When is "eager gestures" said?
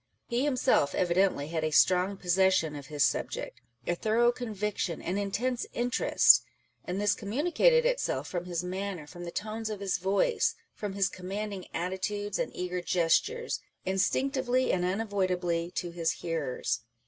12.55-13.59